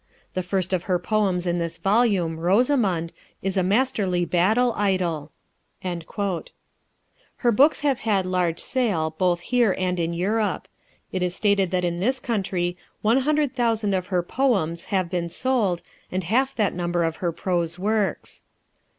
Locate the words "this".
1.59-1.77, 11.99-12.19